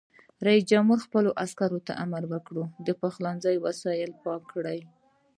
رئیس 0.47 0.63
جمهور 0.71 0.99
خپلو 1.05 1.29
عسکرو 1.43 1.79
ته 1.87 1.93
امر 2.03 2.23
وکړ؛ 2.33 2.55
د 2.85 2.87
پخلنځي 3.01 3.55
وسایل 3.65 4.11
پاک 4.23 4.41
کړئ! 4.53 4.79